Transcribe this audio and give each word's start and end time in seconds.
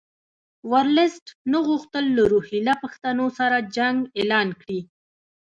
ورلسټ 0.71 1.25
نه 1.51 1.59
غوښتل 1.67 2.05
له 2.17 2.23
روهیله 2.31 2.73
پښتنو 2.83 3.25
سره 3.39 3.57
جنګ 3.75 3.97
اعلان 4.17 4.47
کړي. 4.61 4.79